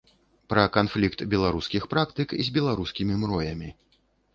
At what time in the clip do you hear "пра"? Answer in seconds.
0.53-0.63